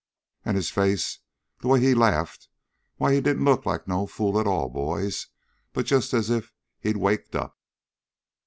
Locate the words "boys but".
4.67-5.85